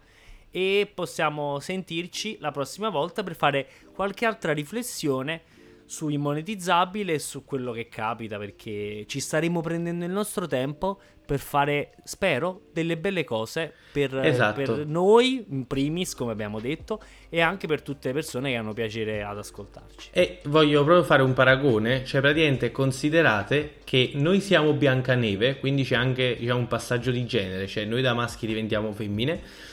E 0.51 0.91
possiamo 0.93 1.59
sentirci 1.59 2.37
la 2.39 2.51
prossima 2.51 2.89
volta 2.89 3.23
per 3.23 3.35
fare 3.35 3.67
qualche 3.93 4.25
altra 4.25 4.51
riflessione 4.51 5.41
su 5.85 6.07
immonetizzabile 6.07 7.13
e 7.13 7.19
su 7.19 7.43
quello 7.43 7.73
che 7.73 7.89
capita 7.89 8.37
perché 8.37 9.03
ci 9.07 9.19
staremo 9.19 9.59
prendendo 9.59 10.05
il 10.05 10.11
nostro 10.11 10.47
tempo 10.47 10.99
per 11.25 11.39
fare, 11.39 11.91
spero, 12.03 12.63
delle 12.73 12.97
belle 12.97 13.23
cose 13.23 13.73
per, 13.91 14.17
Esatto. 14.17 14.61
per 14.61 14.85
noi, 14.85 15.45
in 15.49 15.67
primis, 15.67 16.13
come 16.15 16.31
abbiamo 16.31 16.59
detto, 16.59 17.01
e 17.29 17.41
anche 17.41 17.67
per 17.67 17.81
tutte 17.81 18.09
le 18.09 18.13
persone 18.13 18.51
che 18.51 18.57
hanno 18.57 18.73
piacere 18.73 19.23
ad 19.23 19.37
ascoltarci. 19.37 20.09
E 20.11 20.39
voglio 20.45 20.83
proprio 20.83 21.05
fare 21.05 21.23
un 21.23 21.33
paragone, 21.33 22.05
cioè 22.05 22.19
praticamente 22.21 22.71
considerate 22.71 23.75
che 23.83 24.11
noi 24.15 24.41
siamo 24.41 24.73
Biancaneve, 24.73 25.59
quindi 25.59 25.83
c'è 25.83 25.95
anche 25.95 26.35
diciamo, 26.37 26.59
un 26.59 26.67
passaggio 26.67 27.11
di 27.11 27.25
genere, 27.25 27.67
cioè 27.67 27.85
noi 27.85 28.01
da 28.01 28.13
maschi 28.13 28.47
diventiamo 28.47 28.91
femmine 28.91 29.69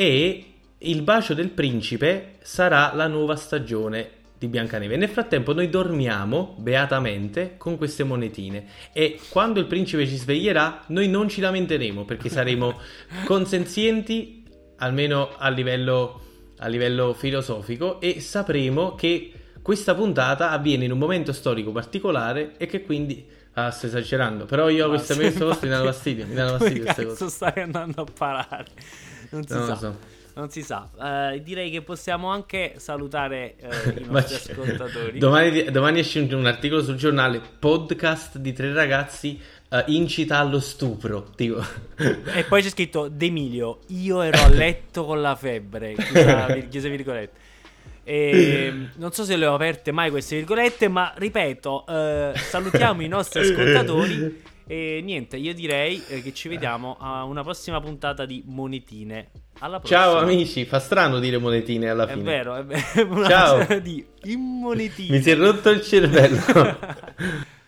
e 0.00 0.44
il 0.78 1.02
bacio 1.02 1.34
del 1.34 1.50
principe 1.50 2.36
sarà 2.40 2.92
la 2.94 3.06
nuova 3.06 3.36
stagione 3.36 4.08
di 4.38 4.46
Biancaneve. 4.46 4.96
Nel 4.96 5.10
frattempo 5.10 5.52
noi 5.52 5.68
dormiamo 5.68 6.54
beatamente 6.56 7.56
con 7.58 7.76
queste 7.76 8.02
monetine 8.02 8.64
e 8.94 9.20
quando 9.28 9.60
il 9.60 9.66
principe 9.66 10.06
ci 10.06 10.16
sveglierà 10.16 10.84
noi 10.86 11.06
non 11.06 11.28
ci 11.28 11.42
lamenteremo 11.42 12.06
perché 12.06 12.30
saremo 12.30 12.78
consenzienti 13.26 14.42
almeno 14.78 15.32
a 15.36 15.50
livello, 15.50 16.22
a 16.60 16.66
livello 16.68 17.12
filosofico 17.12 18.00
e 18.00 18.20
sapremo 18.20 18.94
che 18.94 19.32
questa 19.60 19.94
puntata 19.94 20.50
avviene 20.50 20.86
in 20.86 20.92
un 20.92 20.98
momento 20.98 21.34
storico 21.34 21.72
particolare 21.72 22.54
e 22.56 22.64
che 22.64 22.82
quindi 22.84 23.36
Ah, 23.54 23.72
sto 23.72 23.86
esagerando, 23.86 24.44
però 24.44 24.68
io 24.68 24.84
sì, 24.84 24.88
queste 24.90 25.14
cose 25.14 25.26
infatti- 25.26 25.64
mi 25.66 25.70
danno 25.72 25.84
fastidio, 25.86 26.26
mi 26.26 26.34
danno 26.34 26.56
fastidio 26.56 26.84
queste 26.84 27.04
cose. 27.04 27.28
stai 27.28 27.62
andando 27.62 28.02
a 28.02 28.06
parare? 28.16 28.66
Non 29.30 29.46
si 29.46 29.52
Non 29.54 29.66
sa. 29.66 29.76
so. 29.76 29.96
Non 30.34 30.48
si 30.50 30.62
sa. 30.62 30.88
Eh, 31.32 31.42
direi 31.42 31.70
che 31.70 31.82
possiamo 31.82 32.28
anche 32.28 32.74
salutare 32.76 33.56
eh, 33.58 34.00
i 34.00 34.04
nostri 34.08 34.36
ascoltatori. 34.36 35.18
Domani, 35.18 35.64
domani 35.70 35.98
esce 35.98 36.20
un, 36.20 36.46
articolo 36.46 36.82
sul 36.82 36.94
giornale 36.94 37.40
podcast 37.58 38.38
di 38.38 38.52
tre 38.52 38.72
ragazzi 38.72 39.40
eh, 39.68 39.84
incita 39.88 40.38
allo 40.38 40.60
stupro. 40.60 41.30
Tipo. 41.34 41.62
E 42.32 42.44
poi 42.44 42.62
c'è 42.62 42.70
scritto 42.70 43.08
D'Emilio, 43.08 43.80
io 43.88 44.22
ero 44.22 44.40
a 44.40 44.48
letto 44.54 45.04
con 45.04 45.20
la 45.20 45.34
febbre. 45.34 45.94
Chiusa, 45.94 46.46
chiuse 46.68 46.88
virgolette. 46.88 47.48
E, 48.02 48.72
non 48.96 49.12
so 49.12 49.24
se 49.24 49.36
le 49.36 49.46
ho 49.46 49.54
aperte 49.54 49.92
mai 49.92 50.10
queste 50.10 50.36
virgolette, 50.36 50.88
ma 50.88 51.12
ripeto, 51.16 51.86
eh, 51.86 52.32
salutiamo 52.34 53.02
i 53.02 53.08
nostri 53.08 53.40
ascoltatori. 53.40 54.42
E 54.66 55.00
niente, 55.02 55.36
io 55.36 55.52
direi 55.54 56.02
eh, 56.08 56.22
che 56.22 56.32
ci 56.32 56.48
vediamo 56.48 56.96
a 57.00 57.24
una 57.24 57.42
prossima 57.42 57.80
puntata 57.80 58.24
di 58.24 58.42
Monetine. 58.46 59.30
Alla 59.60 59.78
prossima. 59.78 60.00
Ciao 60.00 60.16
amici, 60.18 60.64
fa 60.64 60.78
strano 60.78 61.18
dire 61.18 61.38
monetine 61.38 61.88
alla 61.88 62.06
È 62.06 62.12
fine. 62.12 62.22
vero, 62.22 62.54
è 62.56 62.64
vero. 62.64 63.24
Ciao. 63.28 63.78
di 63.80 64.04
immonetine. 64.24 65.16
Mi 65.16 65.22
si 65.22 65.30
è 65.30 65.36
rotto 65.36 65.70
il 65.70 65.82
cervello. 65.82 66.40